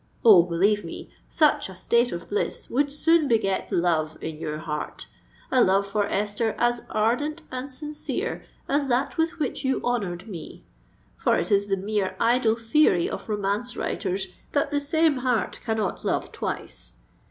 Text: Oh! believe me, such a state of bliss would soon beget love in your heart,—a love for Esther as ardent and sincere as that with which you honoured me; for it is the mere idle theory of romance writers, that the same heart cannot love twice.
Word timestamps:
Oh! 0.25 0.41
believe 0.41 0.83
me, 0.83 1.11
such 1.29 1.69
a 1.69 1.75
state 1.75 2.11
of 2.11 2.27
bliss 2.29 2.71
would 2.71 2.91
soon 2.91 3.27
beget 3.27 3.71
love 3.71 4.17
in 4.19 4.39
your 4.39 4.57
heart,—a 4.57 5.63
love 5.63 5.85
for 5.85 6.07
Esther 6.07 6.55
as 6.57 6.81
ardent 6.89 7.43
and 7.51 7.71
sincere 7.71 8.43
as 8.67 8.87
that 8.87 9.19
with 9.19 9.37
which 9.37 9.63
you 9.63 9.79
honoured 9.83 10.27
me; 10.27 10.63
for 11.17 11.35
it 11.35 11.51
is 11.51 11.67
the 11.67 11.77
mere 11.77 12.15
idle 12.19 12.55
theory 12.55 13.07
of 13.07 13.29
romance 13.29 13.77
writers, 13.77 14.25
that 14.53 14.71
the 14.71 14.79
same 14.81 15.17
heart 15.17 15.59
cannot 15.63 16.03
love 16.03 16.31
twice. 16.31 16.93